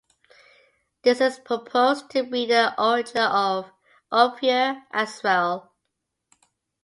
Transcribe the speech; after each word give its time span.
This 1.03 1.21
is 1.21 1.37
proposed 1.37 2.09
to 2.09 2.23
be 2.23 2.47
the 2.47 2.73
origin 2.81 3.19
of 3.21 3.71
"Ophir" 4.11 4.81
as 4.91 5.21
well. 5.21 5.75